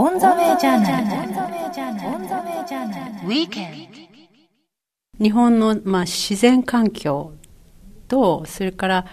[0.00, 1.06] オンザウイジャーナル。
[3.26, 3.88] ウィーケン
[5.20, 7.32] 日本の、まあ、自然環境
[8.06, 9.06] と、それから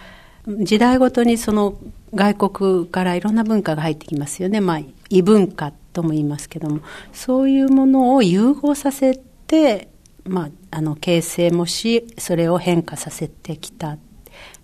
[0.46, 1.76] 時代ごとにその
[2.14, 4.60] 外国からいろんな文化が入ってきますよね。
[4.60, 4.80] まあ、
[5.10, 6.82] 異文化とも言いますけども、
[7.12, 9.88] そういうものを融合させて、
[10.22, 13.98] まあ、あの、形成もし、それを変化させてきた。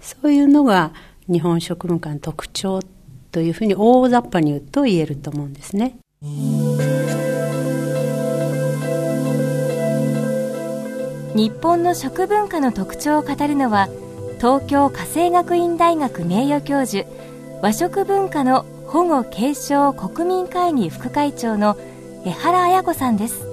[0.00, 0.92] そういうのが
[1.26, 2.78] 日本食文化の特徴
[3.32, 5.96] というふうに大雑把に言うと言えると思うんですね。
[11.34, 13.88] 日本の食文化の特徴を語るのは
[14.36, 17.08] 東京家政学院大学名誉教授
[17.60, 21.76] 和食文化の保護継承国民会議副会長の
[22.24, 23.44] 江原綾子さんです。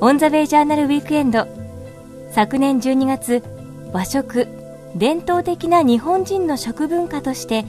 [0.00, 1.48] オン・ザ・ウェイ・ジャーナル・ウィークエンド
[2.30, 3.42] 昨年12月
[3.92, 4.46] 和食
[4.94, 7.64] 伝統的な日本人の食文化として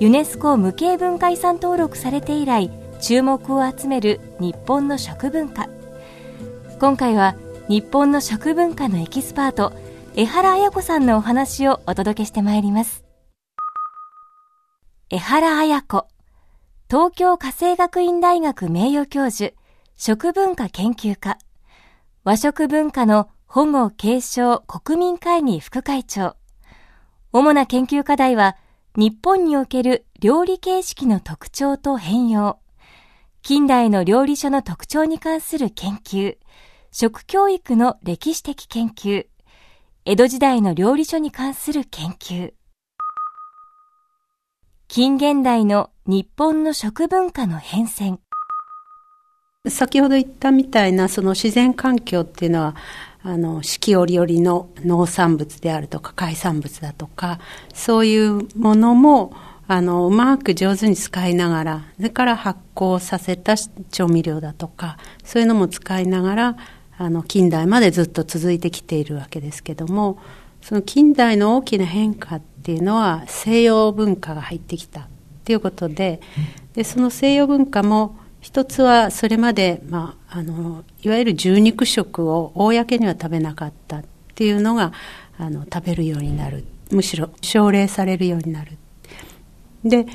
[0.00, 2.70] ユネスコ無形文化遺産登録されて以来
[3.02, 5.68] 注目を集める日本の食文化。
[6.78, 7.34] 今回は
[7.68, 9.72] 日本の食文化のエキスパート
[10.14, 13.02] 江原綾子さんのお話をお届けしてまいります。
[15.10, 16.06] 江原綾子
[16.88, 19.52] 東京家政学院大学名誉教授
[19.96, 21.38] 食文化研究家。
[22.22, 26.36] 和食文化の保護継承国民会議副会長。
[27.32, 28.56] 主な研究課題は
[28.94, 32.61] 日本における料理形式の特徴と変容。
[33.44, 36.36] 近代の料理書の特徴に関する研究
[36.92, 39.26] 食教育の歴史的研究、
[40.04, 42.52] 江戸時代の料理書に関する研究、
[44.86, 48.18] 近現代の日本の食文化の変遷。
[49.68, 52.76] 先ほど言ったみたいなその自然環境っていうのは、
[53.24, 57.40] あの、四季折々の農産物であるとか海産物だとか、
[57.74, 59.34] そういうものも、
[59.72, 63.56] あの、うまく上手に使いながら、それから発酵させた
[63.90, 66.56] 調味料だとか、そういうのも使いながら、
[66.98, 70.18] あの近代までずっと続いてきているわけですけども
[70.60, 75.06] その近代の大きな変化っていうのは西洋文化が入ってきたっ
[75.44, 76.20] ていうことで
[76.74, 84.04] でその西洋文化も一つはそれまで、まあ、あのいわゆる獣肉食を公には食べなかったっ
[84.34, 84.92] ていうのが
[85.38, 88.78] あの食べるようになるむしろ奨励されるようになる。
[89.84, 90.06] で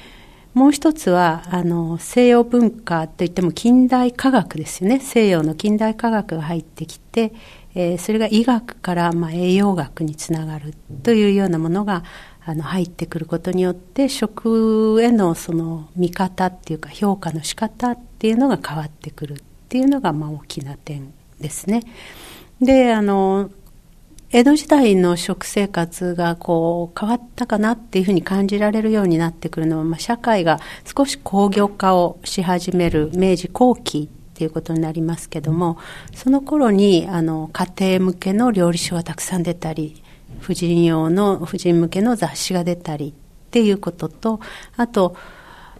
[0.53, 7.31] もう一つはあの西洋文化といっても近代科学ですよね西洋の近代科学が入ってきて、
[7.75, 10.73] えー、それが医学からまあ栄養学につながる
[11.03, 12.03] というようなものが
[12.43, 19.37] あの入ってくることによって食へのその見方っていうか評価の仕方っていうのが変わってくるっ
[19.69, 21.83] ていうのがまあ大きな点ですね。
[22.61, 23.51] であの
[24.29, 35.77] 江戸時代の食生活がこう変わったかなっていうふうに感じられるようになってくるのは、まあ、社会が少し工業化をし始める明治後期っていうことになりますけども、
[36.13, 40.03] その頃にあの家庭向けの料理書がたくさん出たり、
[40.41, 43.13] 婦人用の、婦人向けの雑誌が出たり
[43.47, 44.41] っていうことと、
[44.75, 45.15] あと、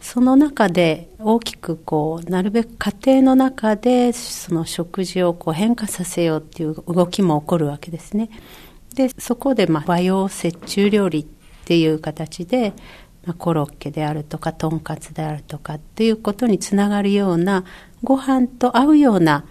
[0.01, 8.29] その中で大きくこうなるべく家庭の中でその食事をこう変化させようっていう動きも起こるわけですね。
[8.95, 11.25] でそこでま和洋折衷料理っ
[11.65, 12.73] ていう形で、
[13.25, 17.63] ま、コロッケであるとかとんかつであるとかっていうことにつながるような
[18.03, 19.45] ご飯と合うような、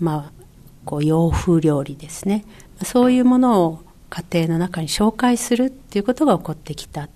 [0.00, 0.44] まあ、
[0.84, 2.44] こう洋風料理ですね
[2.82, 7.08] そういうものを家庭の中に紹介するっていうことが起こってきた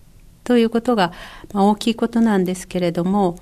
[0.49, 1.13] ということが
[1.53, 3.39] 大きいことなんですけれども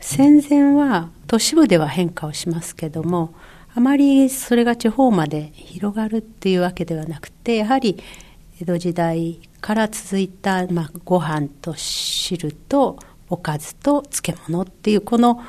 [0.00, 3.34] 戦前は都市部では変化をしますけども
[3.74, 8.00] あまりそれが地方まで広がるっていうわけではなくてやはり
[8.62, 12.96] 江戸時代から続いた、まあ、ご飯と汁と
[13.28, 15.42] おかずと漬物っていうこの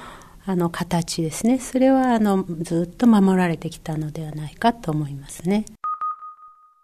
[0.48, 5.64] あの形ですねそれはあのずっと守られてきたのではないかと思いますね。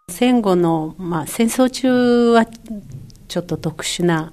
[0.08, 2.46] 戦後の、まあ、戦争中は
[3.28, 4.32] ちょっと特殊な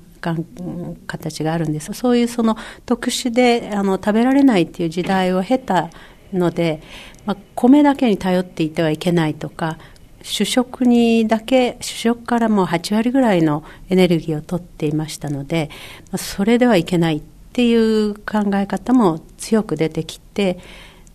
[1.08, 1.94] 形があるんです。
[1.94, 5.90] そういうその特殊であの食べられないっていう時代を経た
[6.34, 6.82] ので、
[7.26, 9.78] まあ、米だけに頼っていてはいけないとか
[10.22, 15.70] 主食にだけ主食からもう8割ぐらいのエネルギーを取っていましたので、
[16.12, 17.22] まあ、それではいけないっ
[17.54, 20.60] ていう考え方も強く出てきて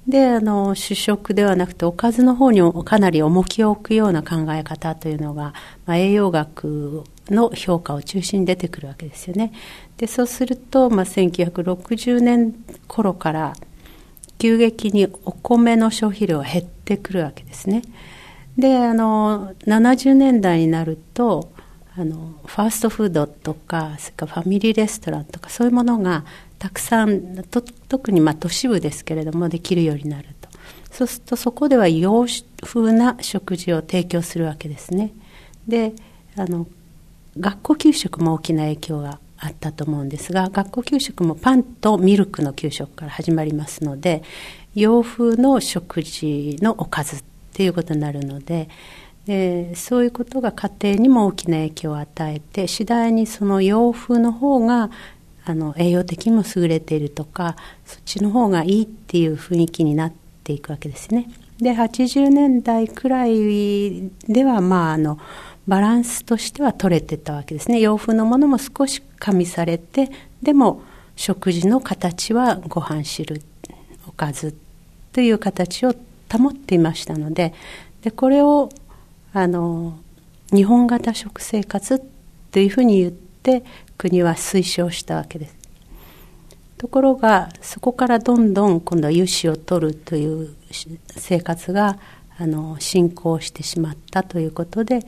[0.06, 5.54] であの主食ではなくておかずの方にかなり重きを置くような考え方というのが、
[5.86, 9.52] まあ、栄養学の評価を中心に出てくるわけですよね。
[9.96, 12.54] でそうすると、まあ、1960年
[12.88, 13.54] 頃から
[14.38, 17.82] 急激にお米の消費量が減ってくるわけですね。
[18.56, 21.52] であの70年代になると
[21.96, 26.24] あのファーストフードとかそれからファミリーレストランとかそういうものが
[26.58, 27.44] たくさん
[27.88, 30.48] 特にまあ都市部ですけれどもできるようになると
[30.90, 32.26] そうするとそこでは洋
[32.62, 35.12] 風な食事を提供するわけですね
[35.66, 35.92] で
[36.36, 36.66] あの
[37.40, 44.22] 学校給食も大きな影響があったと思うんですが学校給食もパンとミルクの給食から始まりますので
[44.74, 48.68] 洋風の食事のおかずっていうことになるので
[49.26, 54.90] でそういうことが家庭にも大きな影響を与えて次第にその洋風の方が
[55.44, 60.12] あの栄養的にも優れているとかそっちの方がいいっていう雰囲気になっ
[60.44, 61.30] ていくわけですね。
[61.58, 65.18] で80年代くらいではまああの
[65.66, 70.10] バランスとしては取れてたわけですね洋風のものも少し加味されて
[70.42, 70.82] でも
[71.16, 73.42] 食事の形はご飯汁
[74.06, 74.56] おかず
[75.12, 75.94] という形を
[76.30, 77.54] 保っていましたので
[78.02, 78.70] でこれを
[79.32, 79.98] あの
[80.52, 82.02] 日本型食生活
[82.50, 83.62] というふうに言って
[83.98, 85.56] 国は推奨したわけです。
[86.78, 90.56] ところがそこからどんどん今度は油脂を取るという
[91.14, 91.98] 生活が
[92.38, 95.00] あの進行してしまったということで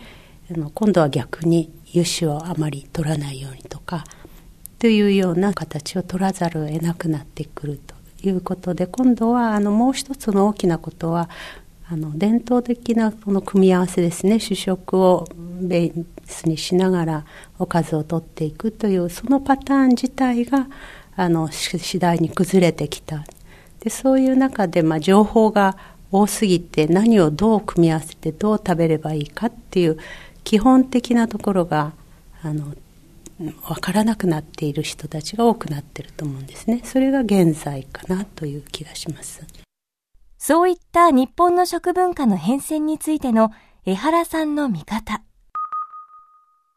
[0.74, 4.04] 今度は逆に油脂をあまり取らないようにとか
[4.78, 7.94] というような形を取らざるを得なくなってくると
[8.26, 11.28] いうことで今度はあのもう一つの大きなことは
[11.88, 14.40] あの伝統的なこの組み合わせですね。
[14.40, 15.28] 主食を
[15.60, 17.24] ベースにしながら
[17.58, 20.68] おかずを取っていくというそのパターン自体が
[21.16, 23.24] あの次第に崩れてきた。
[23.80, 25.76] でそういう中で、まあ、情報が
[26.10, 29.98] 多すぎて何をどう組み合わせてどう食べればいいかっていう
[30.44, 31.92] 基本的なところが
[32.42, 32.74] あの
[33.38, 39.42] 分からなくなっている人たちが多くなっていると思うんですねそれが現在かなという気がします。
[40.38, 43.52] そういった日本の食文化の変遷についての
[43.86, 45.22] 江原さんの見方。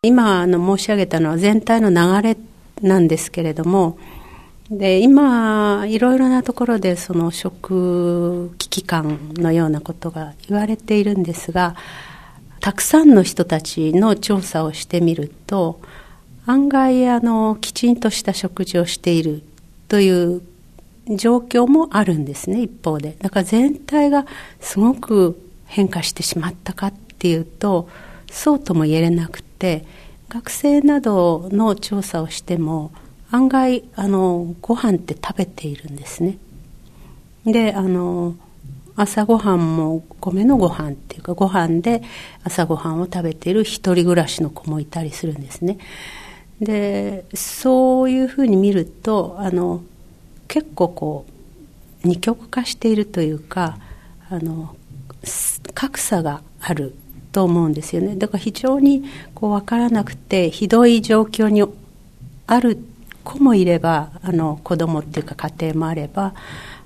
[0.03, 2.37] 今あの申し上げたのは全体の流れ
[2.83, 3.97] なんですけれども、
[4.69, 11.75] で今いろいろなところでその食危機感のようなことが言われているんですが
[12.65, 15.79] たくさんの人たちの調査をしてみると
[16.47, 19.43] 案外あのきちんとした食事をしている
[19.87, 20.41] という
[21.15, 23.17] 状況もあるんですね一方で。
[23.19, 24.25] だから全体が
[24.59, 27.87] すごく変化してしまったかっていうと
[28.31, 29.85] そうとも言えなくて
[30.29, 32.91] 学生などの調査をしても
[33.29, 36.39] 案外あのご飯って食べているんですね。
[37.45, 38.33] であの
[38.95, 42.01] 朝ごはんも米のご飯っていうかご飯で
[42.43, 45.77] 朝ごはんを食べている一人暮らしの子もいたりするんですね。
[46.61, 49.81] でそういうふうに見るとあの
[50.47, 51.25] 結構こ
[52.03, 53.77] う二極化しているというか
[54.29, 54.75] あの
[55.73, 56.95] 格差がある
[57.33, 58.15] と思うんですよね。
[58.15, 59.03] だから非常に
[59.33, 61.63] こう分からなくてひどい状況に
[62.47, 62.79] ある
[63.25, 66.33] 子もいればあの子供っていうか家庭もあれば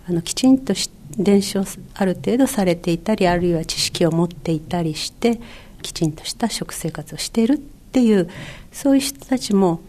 [0.07, 1.63] あのきちんとして伝承
[1.95, 5.39] ある程度されていたりあるいは知識を持っていたりして
[5.81, 8.29] きちんとした食生活をしているっていう
[8.71, 9.81] そういう人たちも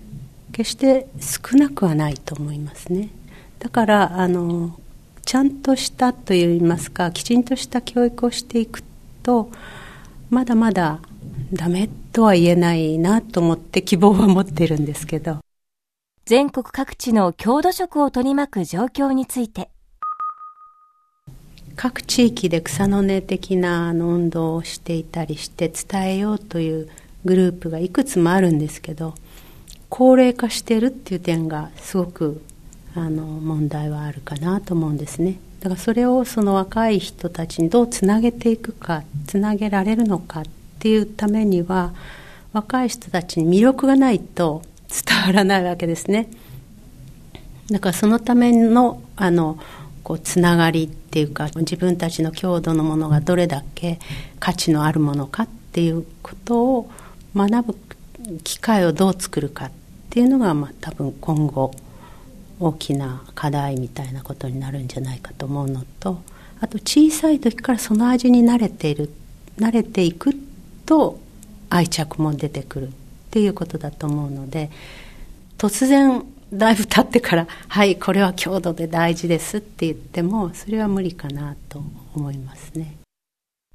[0.52, 3.10] 決して少なくはないと思いますね。
[3.58, 4.78] だからあの
[5.24, 8.82] ちゃんとしたといいますかきちんとした教育をしていく
[9.22, 9.50] と
[10.30, 11.00] まだまだ
[11.52, 15.38] ダメとは言えないなと思って希望は持ってるんですけど
[16.24, 19.70] 全国各地の郷土食を取り巻く状況について
[21.82, 26.90] 各地域で草の根的なあの運動をしていたりして伝えようという
[27.24, 29.14] グループがいくつもあるんですけど
[29.88, 32.42] 高齢化してるっていう点がすごく
[32.94, 35.38] あの問題はあるかなと思うんですね。
[35.60, 40.44] だからそれをその若い人たちにどうつなげていくかつなげられるのかっ
[40.80, 41.94] ていうためには
[42.52, 44.60] 若い人たちに魅力がないと
[44.90, 46.28] 伝わらないわけですね。
[47.70, 49.58] だからそのためのあの
[50.10, 54.00] こうつながりっていうか自分たちの郷土のものがどれだけ
[54.40, 56.90] 価値のあるものかっていうことを
[57.36, 57.76] 学ぶ
[58.42, 59.70] 機会をどう作るかっ
[60.10, 61.72] ていうのが、まあ、多分今後
[62.58, 66.20] 大きな課題みたいなことになるんじゃないかと思うのと
[66.60, 69.12] あと小さい時からその味に慣れている
[69.58, 70.34] 慣れていく
[70.86, 71.20] と
[71.68, 72.90] 愛着も出てくるっ
[73.30, 74.72] ていうことだと思うので
[75.56, 81.82] 突然だいぶ経ってから「はいこれは郷土で大事です」って言ってもそれは無理かなと
[82.14, 82.96] 思いますね。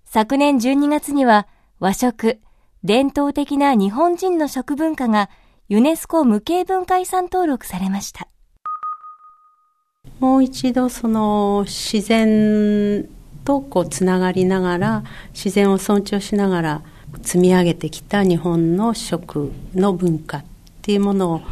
[0.05, 1.47] 昨年12月には
[1.79, 2.39] 和食
[2.83, 5.29] 伝統的な日本人の食文化が
[5.67, 8.27] ユネスコ無形文化遺産登録されました。
[10.19, 13.07] もう一度その自然
[13.43, 15.03] とこうつながりながら
[15.33, 16.81] 自然を尊重しながら
[17.21, 20.43] 積み上げてきた日本の食の文化っ
[20.81, 21.43] ていうものを知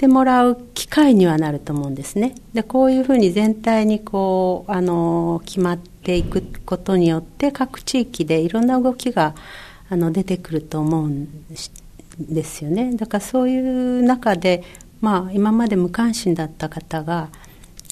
[0.00, 2.34] ってもらう機会にはなると思うんですね。
[2.54, 9.34] でこういうふうに全体にこうあの決まっていくことによって各地域でいろんな動きが
[9.90, 11.28] あの出てくると思うん
[12.18, 12.96] ですよね。
[12.96, 14.64] だからそういう中で、
[15.02, 17.28] まあ、今まで無関心だった方が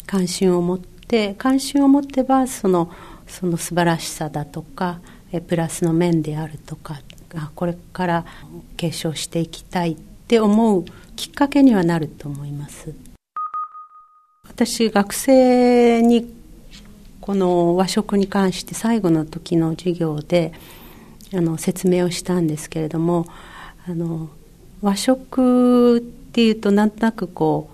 [0.07, 2.91] 関心を持って関心を持ってばその
[3.27, 5.01] その素晴らしさだとか
[5.31, 7.03] えプラスの面であるとか
[7.55, 8.25] これから
[8.79, 10.87] 継承していきたいって思う
[11.19, 12.95] きっかけにはなると思います。
[14.47, 16.33] 私学生に
[17.21, 20.53] この和食に関して最後の時の授業で
[21.35, 23.27] あの説明をしたんですけれども
[23.89, 24.31] あの
[24.81, 27.69] 和食っていうとなんとなくこ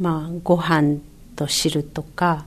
[0.00, 0.98] うまあご飯
[1.36, 2.44] と汁とか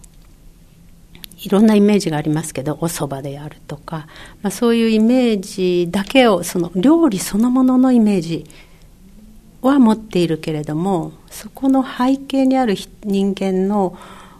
[1.41, 4.07] いろんなイメージがありますけどお蕎麦であるとか、
[4.41, 8.45] まあ、そういうイメージだけをその料理そのもののイメージ
[9.67, 13.97] は持っているけれどもそこの背景にある人間の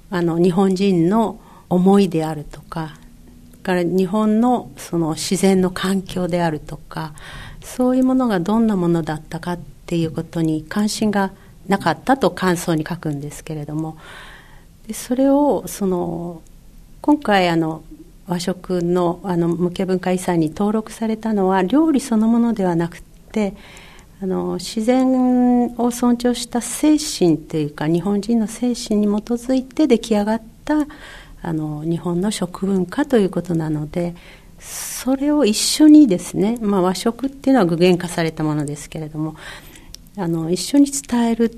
[0.10, 1.40] あの日本人の
[1.70, 2.96] 思いであるとか
[3.64, 7.14] から日本のその自然の環境であるとか
[7.62, 11.32] そういうものがどんなものだったかっていうことに関心が
[11.68, 13.98] なかったと感想に書くんですけれども
[14.88, 16.42] でそれをその
[17.02, 17.84] 今回あの
[18.28, 23.56] 和食のあの無形文化遺産に登録されたのは料理そのものではなくて
[24.24, 30.88] あの自然を尊重した精神というか日本人の精神に基づいて出来上がった
[31.42, 34.16] あの日本の食文化ということなので
[34.62, 39.36] それを一緒にですね、まあ、和食っていうのは具現化されたものですけれども
[40.16, 41.58] あの一緒に伝えるっ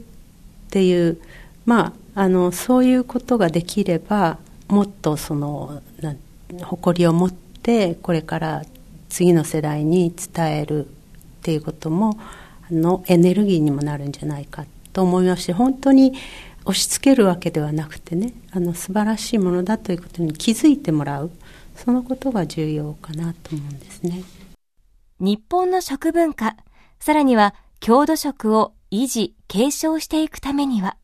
[0.72, 1.22] ていう、
[1.68, 5.84] まあ、あのそういうことができればもっとその
[6.64, 8.64] 誇りを持ってこれから
[9.10, 10.90] 次の世代に伝えるっ
[11.44, 12.18] ていうことも
[12.72, 16.14] のエネルギーにもなるんじゃないかと思いますし本当に
[16.66, 21.32] 押し付けるわけではなくてねあの素晴らしいものだということに気づいてもらう
[21.76, 24.24] そのことが重要かなと思うんですね。
[25.20, 26.58] 日本の食文化
[27.00, 30.98] さらには郷土食を維持継承していくためには。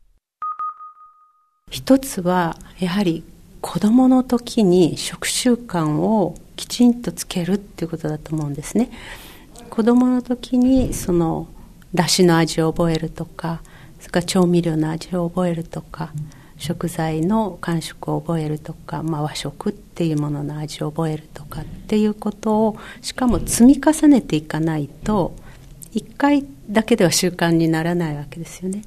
[1.70, 3.24] 一つはやはり
[3.62, 8.90] 子どもの時に食習慣をきちんとつけるっていうことだと思うんですね
[9.72, 11.48] 子どもの時にその
[11.94, 13.62] だしの味を覚えるとか
[13.98, 16.12] それから調味料の味を覚えるとか、
[16.58, 25.34] 食材の感触を覚えるとか、まあ、和食っていうものの味を覚えるとかっていうことをしかも積み重ねていかないと
[25.92, 28.82] 1回だけでは習慣にならないわけですよね。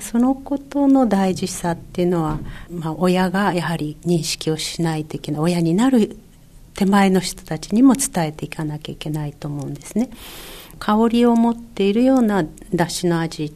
[0.00, 2.38] そのことの大事さっていうのは、
[2.70, 6.16] まあ、親がやはり認識をしないといけない親になる
[6.74, 10.10] 手前の人たちにも伝えていかなきゃいけないと思うんですね。
[10.78, 13.52] 香りを持っているようなだしの味っ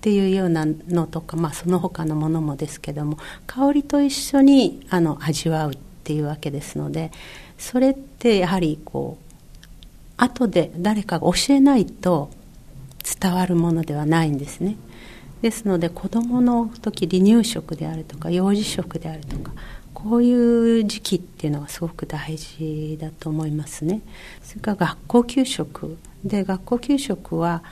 [0.00, 7.10] ていうようなのとか、まあ、その他のものもですけども香りと一緒にあの味わうっていうわけですので
[7.56, 9.28] それってやはりこう
[10.18, 12.30] 後で誰かが教えないと
[13.20, 14.76] 伝わるものではないんですね。
[15.42, 19.52] ですので子どもの時離乳食であるとか幼児食であるとか
[20.02, 24.00] こういう時期っていうのはすごく大事だと思いますね。
[24.44, 27.64] それから学校給食で学校給食は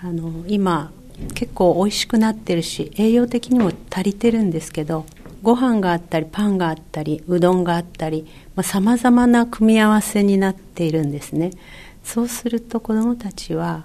[0.00, 0.92] あの今
[1.34, 5.04] 結構美味しくなってるし栄養的にも足りてるんですけど
[5.42, 8.26] ご飯があったりパンがあったりうどんがあったり
[8.62, 11.50] さまざ、まな組み合わせになっているんですね
[12.04, 13.84] そうすると子どもたちは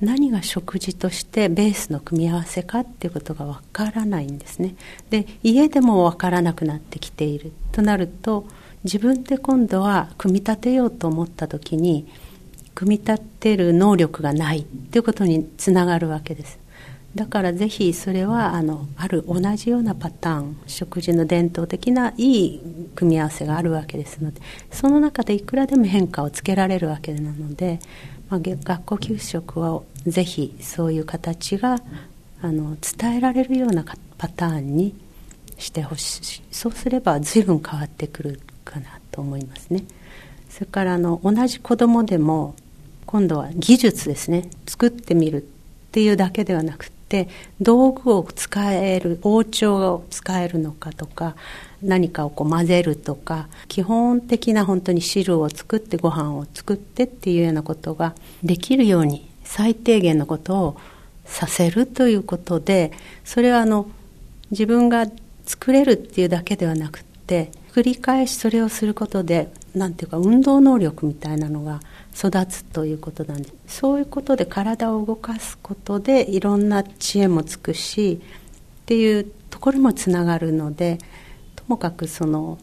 [0.00, 4.74] 何が食事としてベースの組み合わせかっていうことがわからないんですね。
[5.10, 7.52] で家でもわからなくなってきている。
[7.72, 8.46] となると
[8.84, 12.06] 自分で今度は組み立てようと思った時に
[12.74, 16.58] 組み立てる能力がないっていうことにつながるわけです。
[17.16, 22.60] だからぜひそれはあのある同じようなパターン食事の伝統的ないい
[22.94, 27.80] 組み合わせがあるわけですのでその中でいくらでも変化をつけられるわけなので
[28.28, 31.78] まあ、学校給食はぜひそういう形が
[32.42, 33.84] あの伝えられるような
[34.18, 34.94] パターンに
[35.58, 39.84] してほしいそうすれば随分変わってくるかなと思いますね。
[40.50, 42.54] それからあの同じ子どもでも
[43.06, 44.48] 今度は技術ですね。
[44.66, 45.46] 作ってみるっ
[45.92, 47.28] ていうだけではなくて
[47.60, 51.36] 道具を使える包丁を使えるのかとか
[51.82, 60.76] 何かをこう混ぜるとか基本的な本当に汁を作ってご飯を作ってっていうようなことができるように最低限のことを
[61.24, 62.92] させるということで
[63.24, 63.88] それはあの
[64.50, 65.06] 自分が
[65.44, 71.80] 作れるっていうだけではなくって繰り返しそれをすることでなんていうか運動能力みたいなのが
[72.16, 78.20] 育つということなんですそういうことで体を動かすことでいろんな知恵もつくし
[78.82, 80.98] っていうところもつながるので
[81.54, 82.58] ともかくその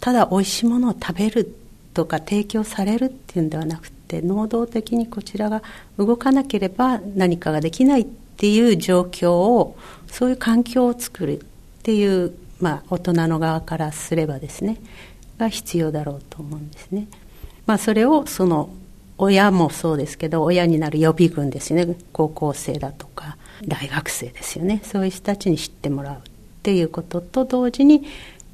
[0.00, 1.54] ただ美味しいものを食べる
[1.94, 5.62] とか提供されるっていうんではなくて能動的にこちらが
[5.96, 9.76] 動かなければ何かができないっていう状況を
[10.08, 11.42] そういう環境を作るっ
[11.84, 14.78] ていう、まあ、大人の側からすればですね
[15.38, 17.06] が必要だろうと思うんですね。
[17.66, 18.70] まあ、それをその
[19.18, 21.96] 親もそうですけど親になる予備軍ですよね。
[22.12, 24.80] 高校生だとか大学生ですよね。
[24.84, 26.18] そういう人たちに知ってもらうっ
[26.62, 28.04] ていうことと同時に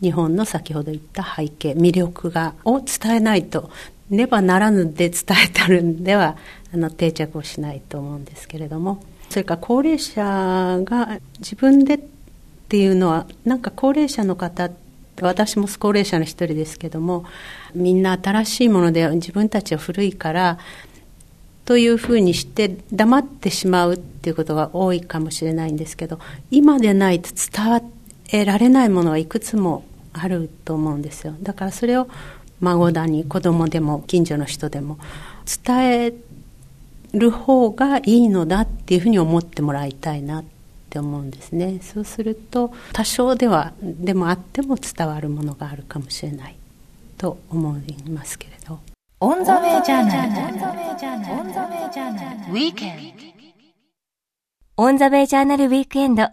[0.01, 3.71] 日本の先ほど言った背景魅力がを伝えないと
[4.11, 6.37] ねばならぬで伝えたるんでは
[6.73, 9.03] あの定着をしないと思うんですけれども。
[9.31, 10.23] それから高齢者
[10.85, 12.01] が自分でっ
[12.69, 14.71] ていうのはなんか高齢者の方
[15.21, 17.25] 私も高齢者の一人ですけども
[17.75, 20.59] みんな新しいもので自分たちは古いから
[21.65, 26.19] というふうにして黙ってしまうっていうことが多いかもしれないんですけど
[26.51, 27.91] 今でないと伝
[28.33, 31.35] えられないものはいくつもあると思うんですよ。
[31.43, 32.09] だからそれを
[32.61, 34.99] 孫だに子供でも近所の人でも
[35.65, 36.13] 伝え
[37.13, 40.45] る方がいいのだっていうふうに思ってもらいたいな。
[40.93, 41.81] って思うんですね。
[41.81, 46.57] そうすると多少ではでもあっても伝わるものがあるかもしれない
[47.17, 48.79] と思いますけれど。
[49.21, 50.33] オンザウェイジャーナル
[52.53, 53.23] ウィークエンド
[54.77, 56.29] オンザウェイジャーナルウィークエンド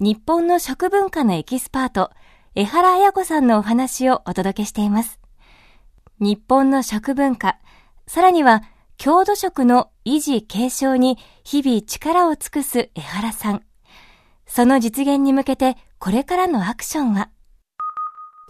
[0.00, 2.10] 日本の食文化のエキスパート
[2.54, 5.18] 江原絢子さんのお話をお届けしています。
[6.20, 7.56] 日本の食文化
[8.06, 8.62] さらには
[8.98, 13.62] 郷土食の維持継承に日々力を尽くす江原さん。
[14.46, 17.30] その実現に向けてこれからのアクションは？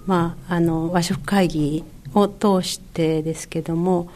[0.06, 4.10] まあ、あの和食会議を通してですけども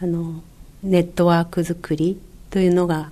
[0.00, 0.42] あの
[0.82, 3.10] ネットワーク作りというのが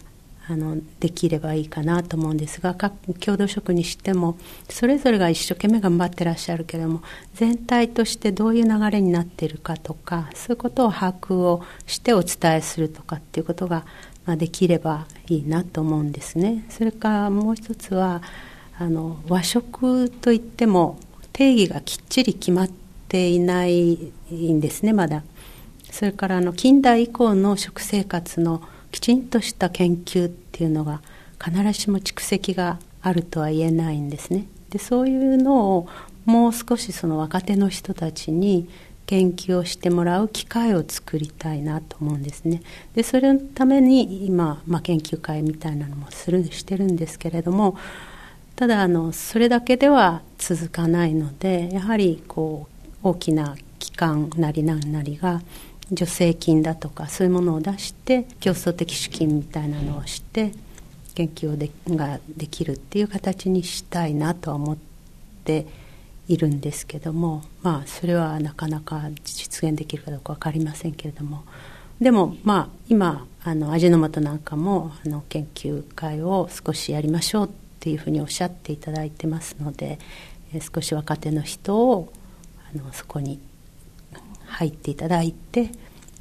[0.48, 4.36] あのできればいいかなと思うんですが各郷土職にしても
[4.68, 7.02] それぞれが一生懸命頑張ってらっしゃるけれども
[7.34, 13.84] 全体としてどういう流れになっているかとかそういうことを把握をしてお伝えするとかっていうことが、
[14.26, 16.64] まあ、できればいいなと思うんですね。
[16.68, 18.20] それからもう一つは
[18.78, 20.98] あの和食といっても
[21.32, 22.70] 定義がきっちり決まっ
[23.08, 25.22] ていないんですねまだ。
[25.90, 31.02] それからあの近代以降の食生活のきちんとした研究っていうのが
[31.42, 34.46] 必ずしも蓄積があるとは言えないんですね。
[34.70, 35.88] でそういうのを
[36.24, 38.68] もう少しその若手の人たちに
[39.06, 42.62] 研究をしてもらう機会を作りたいなと思うんですね。
[42.94, 47.76] でそれのために今、まあ、研究会みたいなのもするしてるんですけれども
[48.54, 52.68] ただあのそれだけでは続かないのでやはりこ
[53.02, 55.42] う大きな機関なりなんなりが
[55.94, 60.52] 助成金だとかそういうものを出して競争的資金みたいなのをして
[61.14, 64.76] 研究をでができるっていう形にしたいなとは思っ
[65.44, 65.66] て
[66.28, 71.44] いるんですけどもまあそれはなかなか実現できるかどうか分かりませんけれども。
[72.00, 80.00] でもまあ今あの味の素なんかもあの研究会を少しやりましょうっていうふうにおっしゃっていただいてますので
[80.52, 82.12] え少し若手の人を
[82.74, 83.38] あのそこに
[84.46, 85.70] 入っていただいて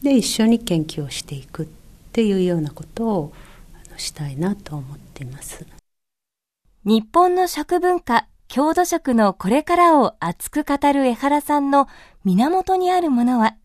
[0.01, 1.67] で一緒に研究をしていくっ
[2.11, 3.33] ていうようなことを
[3.97, 5.65] したいなと思っています。
[6.83, 11.87] 日本の食文化郷土食のこれからを熱く語る江原さんの
[12.25, 13.55] 源にあるものは？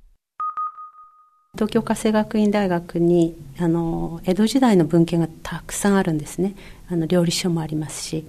[1.54, 6.54] 東京家政学院大学にあの江戸時代の文献がたくさんあるんですね。
[6.90, 8.26] あの料理書もありますし。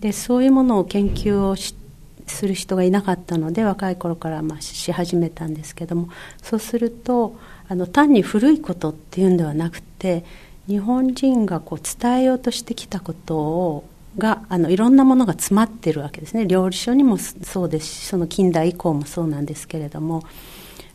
[0.00, 1.81] でそういうものを研究をして
[2.26, 6.08] する人がいなかったので若い頃からまあし始めたんですけども
[6.42, 7.36] そうすると
[7.68, 10.24] あの単に古いことっていうんではなくて
[10.68, 13.84] 日本人がこう伝えようとしてきたことを
[14.18, 16.46] があのいろんなものが詰まってるわけですね。
[16.46, 20.22] 料理書にもそうですしその近代以降もそうなんですけれども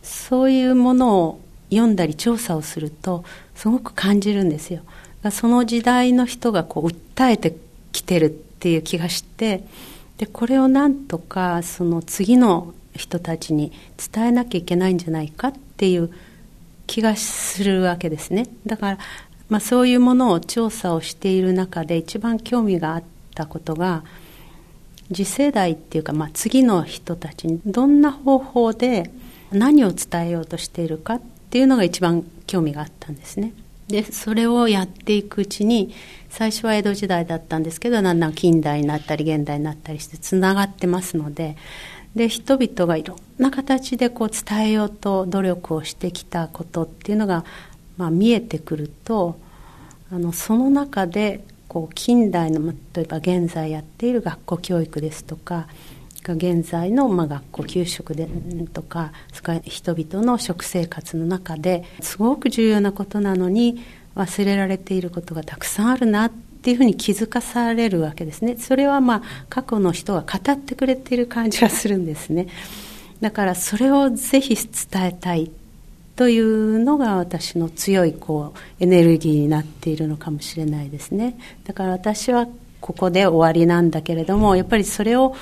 [0.03, 3.23] そういうものを読んだり調査をすると
[3.55, 4.81] すごく感じるんですよ。
[5.31, 7.55] その時代の人がこう訴えて
[7.91, 9.63] きてるっていう気がして
[10.17, 13.71] でこれをなんとかその次の人たちに
[14.13, 16.12] 伝えなきゃいけないんじゃないかっていう
[16.88, 18.47] 気がするわけですね。
[18.65, 18.97] だから、
[19.49, 23.03] まあ、そういうものを調査をしている中で一番興味があっ
[23.36, 24.03] たことが
[25.13, 29.12] 次世代っていうか、まあ、次の人たちにどんな方法で
[29.51, 33.53] 何を伝えようとしているかっていうのが一番興味があったんですね。
[33.88, 35.93] でそれをやっていくうちに
[36.29, 41.57] 最初は江戸時代だったんですけどだんだん近代になったり現代になったりしてつながってますので
[42.15, 47.45] で人々がいろんな形でこう伝えようと努力をしてきたことっていうのが、
[47.97, 49.39] まあ、見えてくると
[50.11, 55.67] あのその中でこう近代の例えば現在やっている学校教育ですとか
[56.23, 58.27] 現在のまあ学校給食で
[58.73, 59.11] とか
[59.63, 63.81] 人々の食生活の中ですごく重要なことなのに
[64.17, 68.58] 忘れられていることがたくさんあるなっていうふうに気づかされるわけですね。
[68.58, 72.47] それはまあ過去の人が語ってくれている感じがするんですね。
[73.21, 75.51] だからそれをぜひ伝えたい
[76.15, 81.38] というのが私の強いこうエネルギーになっているのかもしれないですね。
[81.63, 82.47] だから私は
[82.82, 85.36] ここで終わりなんだけれどもやっぱりそれを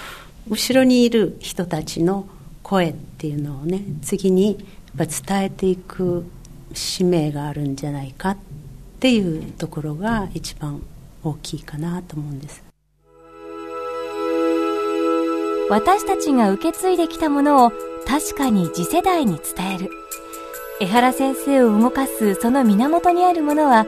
[0.50, 2.28] 後ろにいる人たちの
[2.62, 4.58] 声っていうのをね次に
[4.98, 6.26] やっぱ伝えていく
[6.74, 8.55] 使命があるんじゃないかって
[9.06, 10.82] ていうところが一番
[11.24, 12.64] 大きいかなと思うんです。
[15.70, 17.72] 私たちが受け継いできたものを
[18.08, 19.92] 確かに次世代に伝える。
[20.82, 23.86] 江原先生を動かすその源にあるものは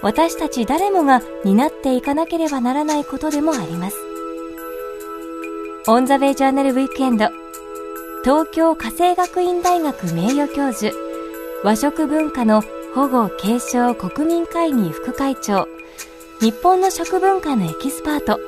[0.00, 3.98] 私たち誰もが担っていかなければならないことでもあります。
[5.88, 7.28] オンザウェイジャーナルウィークエンド。
[8.24, 10.96] 東京家政学院大学名誉教授。
[11.62, 12.62] 和食文化の
[12.94, 15.66] 保護継承国民会議副会長
[16.40, 18.38] 日本の食文化のエキスパート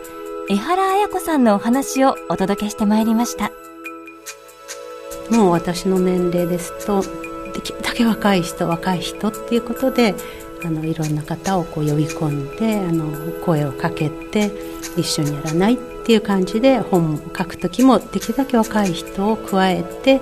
[0.48, 3.50] 江原絢子さんのお話をお届けしてまいりました。
[5.32, 7.02] もう私の年齢ですと
[7.54, 10.14] できるだけ若い人若い人っていうことで
[10.64, 13.10] あのいろんな方をこう呼び込んであの
[13.44, 14.52] 声をかけて
[14.96, 20.20] 一緒にやらないっていう感じで本を書く時もできるだけ若い人を加えて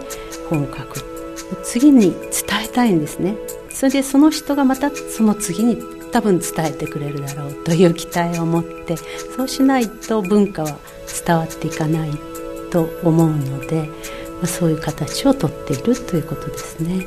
[0.48, 1.14] 本を書く。
[1.62, 3.36] 次に伝たいんですね
[3.70, 5.78] それでその人がまたその次に
[6.12, 10.78] 多分伝えてくれるだろうという期待を持ってそうしないと文化は
[11.26, 12.10] 伝わっていかない
[12.70, 13.88] と思うので、
[14.40, 17.06] まあ、そういう形をとっているということですね。